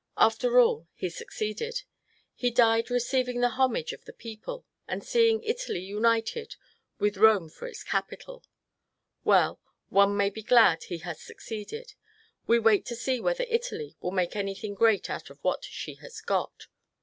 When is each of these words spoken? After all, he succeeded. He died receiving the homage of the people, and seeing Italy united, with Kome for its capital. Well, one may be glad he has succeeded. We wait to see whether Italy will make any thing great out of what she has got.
After 0.17 0.59
all, 0.59 0.87
he 0.95 1.11
succeeded. 1.11 1.83
He 2.33 2.49
died 2.49 2.89
receiving 2.89 3.39
the 3.39 3.49
homage 3.51 3.93
of 3.93 4.03
the 4.05 4.13
people, 4.13 4.65
and 4.87 5.03
seeing 5.03 5.43
Italy 5.43 5.81
united, 5.81 6.55
with 6.97 7.17
Kome 7.17 7.51
for 7.51 7.67
its 7.67 7.83
capital. 7.83 8.43
Well, 9.23 9.59
one 9.89 10.17
may 10.17 10.31
be 10.31 10.41
glad 10.41 10.85
he 10.85 10.97
has 11.05 11.21
succeeded. 11.21 11.93
We 12.47 12.57
wait 12.57 12.83
to 12.87 12.95
see 12.95 13.19
whether 13.19 13.45
Italy 13.47 13.95
will 13.99 14.09
make 14.09 14.35
any 14.35 14.55
thing 14.55 14.73
great 14.73 15.07
out 15.07 15.29
of 15.29 15.37
what 15.43 15.65
she 15.65 15.93
has 16.01 16.19
got. 16.21 16.65